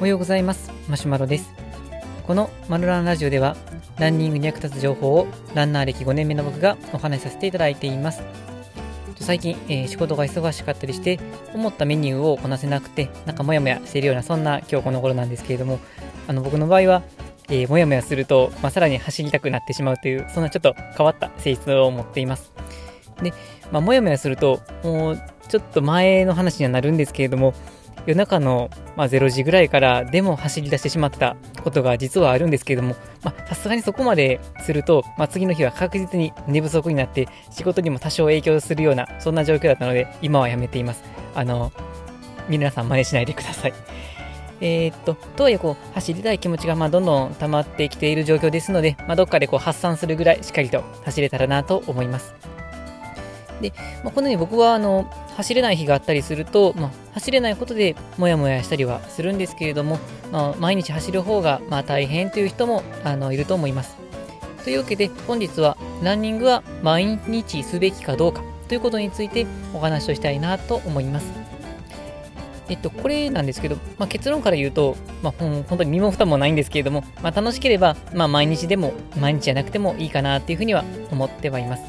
[0.00, 0.72] おはようございます。
[0.88, 1.52] マシュマロです。
[2.26, 3.54] このマルランラジオでは
[3.98, 8.22] ランニングに役立つ情報をランナー歴5年目の僕がお話しさせていただいています。
[9.16, 11.20] 最近、えー、仕事が忙しかったりして
[11.52, 15.78] 思ったメニューをこなせなくてなんかモヤモヤしているようなそんな今日この頃なんですけれども
[16.26, 17.02] あの僕の場合は
[17.50, 22.52] えー、もやもやすると、まあ、さらに走りたくなってしまうという、そんなちょっと変わった性質を持っています。
[23.20, 23.34] で、
[23.72, 27.54] まあ、もやもやすると、もうちょっと前の話にはなるんですけれども、
[28.06, 32.94] 夜中の、まあ、0時ぐらいからでも走り出してしまったことが実はあるんですけれども、
[33.48, 41.02] さすがにそこまですると、まあ、次の日は確実に寝不足になって仕事にも多少影響するような、そんな状況だったので、今はやめています。
[41.34, 41.72] あの、
[42.48, 43.74] 皆さん真似しないでください。
[44.60, 52.34] えー、っと、とはいえこう、走りたい気持ちがまあどんどん溜まってきている状況ですので、まあ、どっかでこう発散するぐらいしっかりと走れたらなと思います。
[53.60, 59.98] で、まあ、このように僕はあの走れない日があったりすると、まあ、走れないことでモヤモヤしたりはするんですけれども、
[60.32, 63.96] まあ、毎日走る方がまあ大変という人もあのいると思います。
[64.64, 71.50] というわけで本日はランニングは毎日すべきかどうかということについてお話をしたいなと思います。
[72.70, 81.82] えっと、これなんですけど、まあ、結論から言うと、まあ、本当に身も蓋もないんですけれども、まあ、楽しければ、まあ、毎日でも、毎日じゃなくてもいいかなっていうふうには思ってはいます。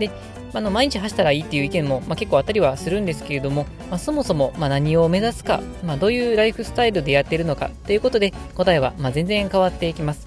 [0.00, 0.10] で、
[0.54, 10.26] あの毎日走ったらいいっていう意見も、まあ、結構あったりはするんですけれども、まあ、そもそもま何を目指すか、まあ、どういうライフスタイルでやってるのかということで答えはま全然変わっていきます。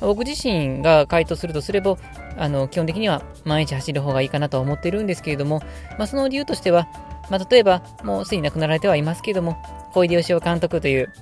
[0.00, 1.96] 僕自身が回答するとすれば、
[2.36, 5.60] あの基本的には毎日走る方がいいかなとは思ってるんですけれども、
[5.98, 6.88] ま、その理由としては、
[7.30, 11.12] ま、例えば、もうすでに亡くなられてはいますけれども、小出義雄監督という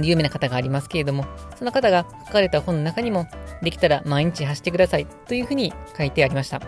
[0.00, 1.26] 有名な方がありますけれども、
[1.58, 3.26] その方が書かれた本の中にも、
[3.62, 6.60] できたら毎日走ってくださいというふうに書いてありました。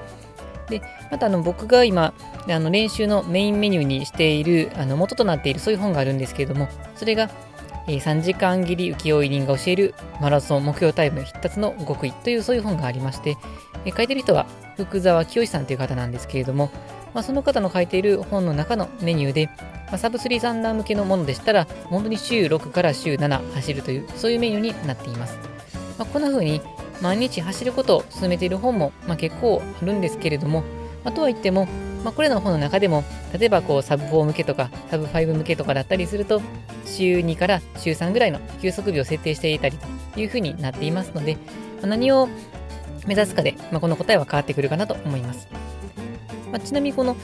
[0.68, 2.14] で、またあの僕が今、
[2.48, 7.30] あの練習のメインメニューにしている、あの元となっているそういう本があるんですけれども、それが、
[7.88, 13.36] えー、3時間切り浮世絵人が教えるマラソン目標タイム必達の極意というそういう本がありまして、
[13.84, 14.46] えー、書いてる人は
[14.76, 16.70] 福沢清さんという方なんですけれども、
[17.14, 19.46] まあ、その方の書いている本の中のメニューで、
[19.86, 25.38] まあ、サブスリーサンダー向けのものでしたら、本当に週6から週7走るという、そういうメニューになっています。
[25.98, 26.60] まあ、こんな風に
[27.00, 30.62] 毎日走ることを進めている本も、まあ、結構あるんですけれども、
[31.04, 31.66] まあ、とはいっても、
[32.04, 33.04] まあ、これらの本の中でも、
[33.38, 36.40] 例えばこうサブ4向けとかサブ5向けとかだったりすると、
[36.84, 39.76] 週2から週3ぐらいの休息日を設定していたり
[40.14, 41.40] というふうになっていますので、ま
[41.84, 42.28] あ、何を
[43.06, 45.48] 目指すかで、まあ、この答えは変わってくるかなと思います。
[46.50, 47.16] まあ、ちなみにこの、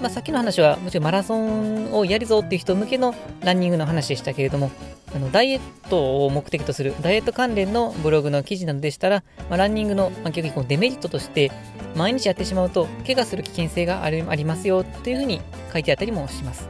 [0.00, 4.70] まあ、さっきの話はもちろんマラソンをやるぞっていう人向けのランニングの話でしたけれども、
[5.14, 11.50] あのダイエットを目的とするダイエット関連のブログの記事などでしたら、まあ、ランニングの、まあ、逆にデメリットとして、
[11.96, 15.40] 毎日やってしまうと怪我する危険性があるありますよというふうに
[15.72, 16.68] 書いてあったりもします。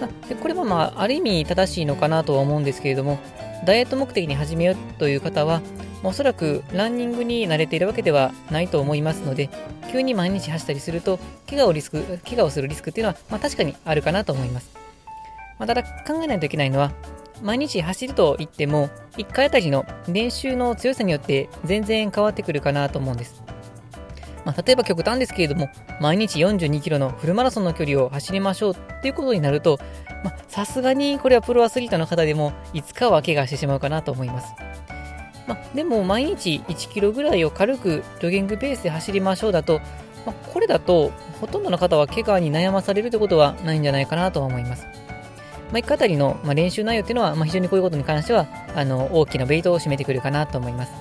[0.00, 3.18] まあ、でこれはまあある意味正しいのかなとは思うんですけれども、
[3.64, 5.60] ダイエット目的に始めようという方は、
[6.02, 9.50] おそらくランニングに慣れているわけではないと思いますので、
[9.92, 11.18] 急に毎日走ったりすると、
[11.48, 14.70] 怪我をリスク、怪我をするリスクっていうのは、まあ、確かにあるかなと思います。
[15.58, 16.92] まあ、ただ考えないといけないのは、
[17.42, 23.42] 毎日走ると言っても、1回あたりの練習の強さによって全然変わってくるかなと思うんです。
[24.44, 25.68] まあ、例えば極端ですけれども、
[26.00, 29.78] 毎日42キロのフルマラソンの距離を走りましょうっていうことになると、
[30.48, 34.54] さすがにこれはプロアスリートの方でも、いつかは怪我してしまうかなと思います。
[35.46, 39.80] まあ、でも毎日1キロぐらいを軽くジョギングペースで走りましょうだと、
[40.24, 44.86] まあ、これだとほとんどの方は怪我に悩まされるってことはないんじゃないかなとは思います。
[45.72, 50.92] まあ、1回あたりの、まあ、練習内容っていうのは、まあ、非常にこういうことに関してはあの大きなベイトを占めてくるかなと思います。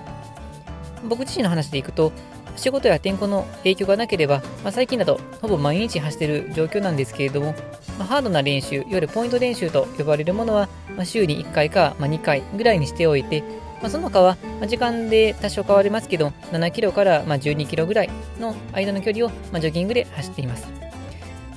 [1.08, 2.12] 僕自身の話でいくと、
[2.56, 7.56] 仕事や天候の影響がなければ、まあ、最近だとほぼ毎日走っている状況なんですけれども、
[7.98, 13.42] まあ、ハードな練習、いわゆるポイント練習と呼ばれるものは、まあ、週に1回か、ま2回ぐらいにしておいて、
[13.82, 18.10] まあ、その他は、ま時間で多少変わりますけど、7キロからま12キロぐらい
[18.40, 20.79] の間の距離をまジョギングで走っています。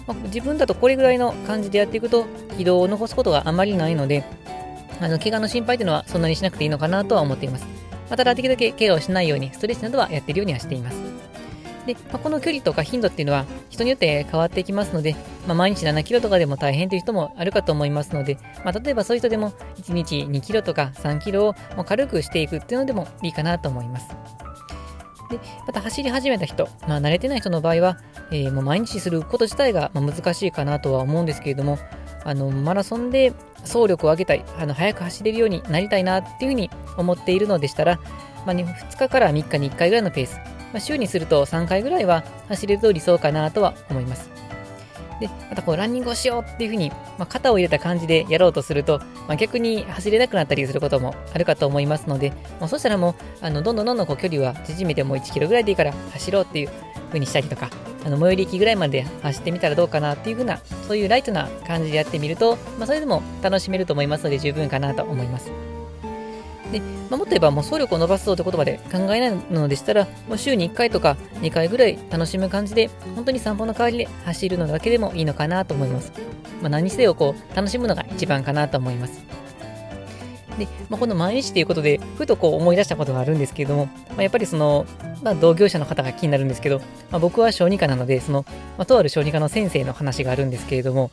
[0.06, 4.24] まあ、自分だとこれぐらいの感じでやっていくと、軌道を残すことがあまりないので、
[5.00, 7.66] あの怪我の心配というのはそんなにしなくていいのかなとは思っています。
[8.08, 11.22] まあ、ただ、できるだけ怪我をしないように、ストレッチなどはやっているようにはしています。
[11.86, 15.16] で、まあ、この距離とか頻度っていうのは人によって変わっていきますので、
[15.46, 24.41] まあ、毎日7キロとかでも大変という人もあるかと思いますので、まあ、例えばそういう人でも1日2キロとか3キロをもう軽くしていくっていうのでもいいかなと思います。
[25.32, 27.98] で、また走り始めた人、まあ、慣れてない人の場合は、
[28.30, 31.78] えー、もう毎日すること自体が難しいかなとは思うんですけれども、
[32.24, 33.32] あのマラソンで
[33.62, 37.98] 走力を上げたい、あの早く走れるようになりたいなっていうふうに思っているのでしたら、
[38.46, 44.41] まあ、2日から3日に1回ぐらいのペース、まあ、週にすると3回ぐらいは走れると理想かなとは思います。
[45.22, 48.98] で、またこうランニングをしようっていうふうに、まあ、肩を入れた感じでやろうとすると、
[49.28, 52.30] まあ、逆に走れなくなったりすることもあるかと思いますので、
[52.60, 53.14] まあ、そしたらもう、
[53.44, 56.70] あのどんどんどんどんこう距離は縮めてもう1キロぐらいでいいから走ろうっていう
[57.10, 57.70] ふうにしたりとか、
[58.04, 60.58] あの最寄り駅ぐらいまで走ってみたらどうかなっていう風な、
[60.88, 65.71] そういうライトな感じでやってみると、まあ、それでも楽しめると思いますので十分かなと思います。
[66.72, 76.12] で、まあ、もっと言えばもう走力を伸ばすぞって言葉で考えないのでしたら、もう週に1回とか2回ぐらい楽しむ感じで、本当に散歩の代わりで走るのだけでもいいのかなと思います。
[76.62, 79.22] まあ、何にせよこう楽しむのが一番かなと思います。
[80.58, 84.86] で、まあ、この毎日ということで、ふとこう思い出したことがあるんですけれども、まあ、やっぱりその、
[85.22, 86.78] まあ、同業者の方が気になるんですけど、
[87.10, 88.44] まあ、僕は小児科なので、その、
[88.78, 91.10] まあ、とある小児科の先生の話があるんですけれども、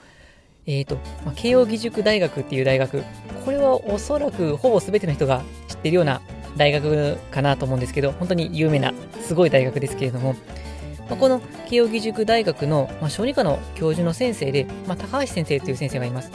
[0.70, 3.04] えっ、ー、と、まあ、慶應義塾大学っていう大学、
[3.44, 6.22] これはおそらくほぼ全ての人が知ってるような
[6.58, 10.34] 大学かなと思うんですけど、本当に有名な、すごい大学ですけれども、
[11.10, 16.32] まあ、この慶應義塾大学の、まあ、小児科の教授の先生で、まあ、高橋先生という先生がいます。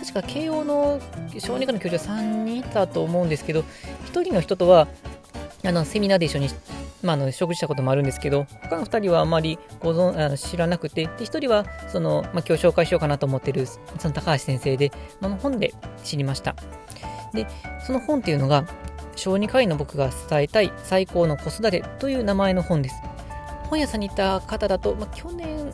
[0.00, 0.98] 確か慶応の
[1.38, 3.60] 小児科の教授は3人いたと思うんですけど、
[4.06, 4.88] 1人の人とは、
[5.62, 6.48] あの、セミナーで一緒に、
[7.04, 14.90] まあ、あの食事したこともあるんですけど、他の2人はあまりご存あの知らなくて、で、1人は、その、まあ、今日紹介しようかなと思ってる、その高橋先生で、
[15.20, 16.56] まあ、本で知りました。
[17.32, 17.46] で、
[17.86, 18.64] その本っていうのが、
[19.16, 22.96] 小児科医の僕が伝えたい最高の子育てという名前の本です。
[23.70, 25.72] 本屋さんにいた方だと、まあ、去年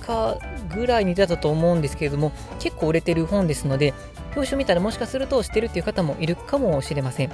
[0.00, 0.36] か
[0.74, 3.94] ぐらいに出たと思うんですけれども、結構売れてる本ですので、
[4.34, 7.30] 表紙を見たらもしかすると知ってるっていう方もいるかもしれません。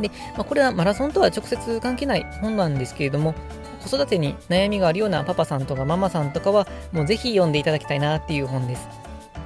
[0.00, 3.34] で、まあ、これはマラソンとは直接関係ない本なんですけれども、
[3.82, 8.88] 子育てに悩みがあるようなパパさんとかママさんとかは、もうぜひ読んでいただきたいなっていう本です。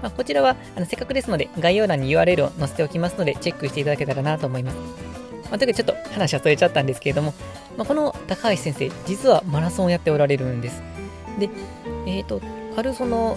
[0.02, 4.76] まあ、こちらはあのせっかくですので、概要欄に URL を載せておきますので、チェックしていただけたらなと思います。
[4.76, 7.34] まあ、というわけでちょっと話はそれちゃったんですけれども、
[7.76, 10.82] まあ、この高橋先生、実はマラソンをやっておられるんです。
[11.38, 11.50] で、
[12.06, 12.40] えっ、ー、と、
[12.76, 13.36] あるその、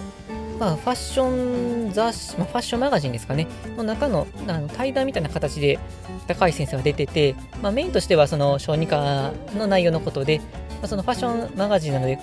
[0.58, 3.46] まあ、ファッション雑誌、まあ、ファッションマガジンですかね、
[3.76, 5.78] の中のあの対談みたいな形で
[6.26, 10.44] 高橋先生が出てて、まあ、メインとしてはその小児科の内容のことで、ま
[10.82, 12.18] あ、そのファッションマガジンなので、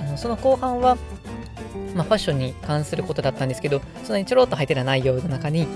[0.00, 0.96] あのその後半は、
[1.94, 5.66] まあ、ファッションに関することだったんですけど、そのにちょろっと入ってた内容の中に、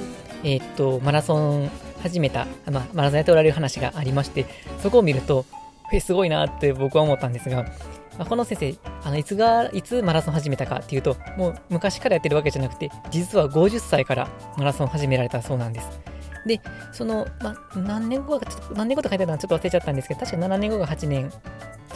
[0.45, 1.71] えー、っと、マラソン
[2.03, 4.47] 始めた、まあ、マラソンやっておられる話がありまして、
[4.83, 5.45] そこを見ると、
[6.01, 7.67] すごいなって僕は思ったんですが、
[8.19, 15.89] まあ、この先生、あのいつが、いつマラソン始めたかっていうと、もう昔からやってるわけじゃなくて、実は50歳からマラソン始められたそうなんです。
[16.47, 16.61] で、
[16.93, 21.33] その、まあ、何年後か、ちょっと何年後と書いてあるのはちょっと忘れちゃったんですけど、確か7年後が8年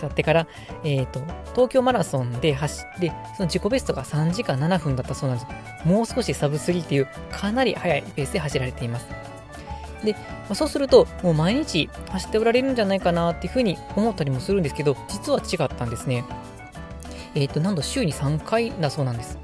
[0.01, 0.47] 経ってから、
[0.85, 1.21] えっ、ー、と、
[1.53, 5.89] 東京マラソンで走って、その自己ベストが3時間7分だったそうなんです。
[5.89, 9.30] もう少しサブ3っていう、かなり速いペースで走られています。
[10.05, 10.17] で、
[10.55, 16.25] そうすると、もう毎日走っておられるんじゃないかなっていうふうに思ったりもするんですけど、実は違ったんですね。
[17.35, 19.39] えっ、ー、と、なんと週に3回だそうなんです。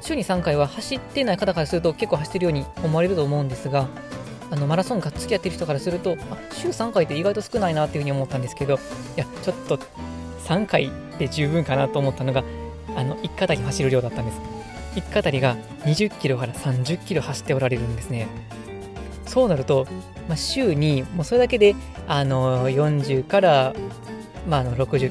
[0.00, 3.88] 週に3回は走ってない方からすると結構走ってるように思われると思うんですが、
[4.50, 8.78] あのマラソンが付き合ってる人からすると、あ週3回って意外と少ないなっていうふうに思ったんですけど、い
[9.16, 9.78] や、ちょっと
[10.44, 12.44] 3回で十分かなと思ったのが、
[12.94, 14.40] あの、1肩に走る量だったんです。
[14.96, 18.28] 1肩りが20キロから30キロ走っておられるんですね。
[19.26, 19.86] そうなると、
[20.28, 21.74] まあ、週にもうそれだけで
[22.08, 23.74] あの40から、
[24.48, 25.10] まあ、あの60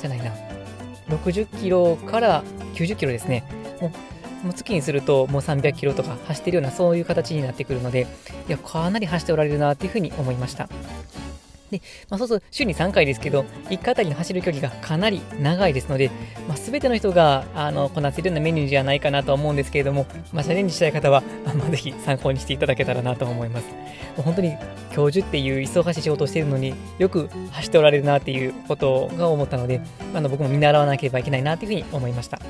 [0.00, 0.32] じゃないな。
[1.08, 2.44] 60キロから
[2.74, 3.44] 90キロですね。
[3.80, 3.90] もう
[4.44, 8.06] もう月にするともう300キロとか走ってるようなそういう形になってくるので
[8.48, 10.68] いやかなり走っておられるなっていうふうに思いました。
[11.70, 16.10] で、まあ、そうすると週に3回ですけど、1回あたりの走る距離がかなり長いですので、
[16.48, 23.66] まあ、全ての人があのこなせるようなメニューじゃないかなと思うんですけれども、まあ、チャレンジしたい方は、まあ、ぜひ参考にしていただけたらなと思います。
[24.16, 24.56] もう本当に
[24.92, 29.80] 教授っていう忙しい仕事をしているのによく走っておられるなっていうことが思ったので、
[30.14, 32.40] あの僕も見習わなければいけないなというふうに思いました。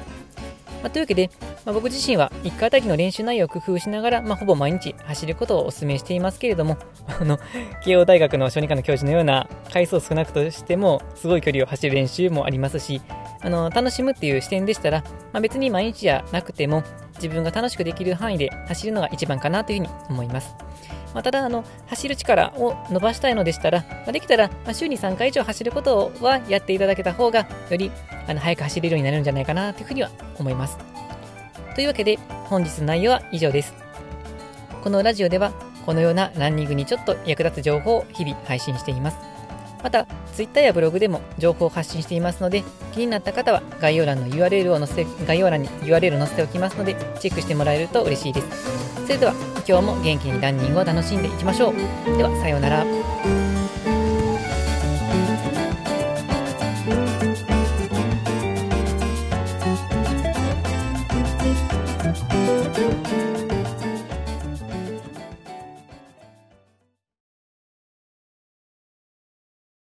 [0.83, 1.31] まあ、というわけで、
[1.65, 6.77] まあ、僕自身は1回あたりの練習内容を工夫しながら、まあ、ほぼ毎日走ることをお勧めしていますけれども、
[7.21, 7.39] あの、
[7.85, 13.03] 慶応大学の小児科の教授のような回数少なくとしても、すごい距離を走る練習もありますし、
[13.43, 16.83] あの、楽しむっていう視点でしたら、まあ、別に毎日じゃなくても、
[17.17, 20.55] 自分が楽しくできる範囲で走るのが一番かなというふうに思います。
[21.15, 27.91] まあ、ただあの、走る力を伸ばしたいのでしたら、まあ、できたら、ま週に3回以上走ることはやっていただけた方が、より
[28.27, 30.79] あの早く走れるようになるんじゃないかなというふうには思います。
[31.75, 33.75] というわけで、本日の内容は以上です。
[34.83, 35.53] このラジオでは、
[35.87, 39.30] このようなランニングにちょっと役立つ情報を日々配信しています。
[39.83, 49.05] また、Twitter やブログでも情報を発信していますので、気になった方は概要欄の URL を載せ、概要欄に URL を載せておきますので、チェックしてもらえると嬉しいです。
[49.07, 49.35] それでは、
[49.67, 52.17] 今日も元気にランニングを楽しんでいきましょう。
[52.17, 52.85] では、さようなら。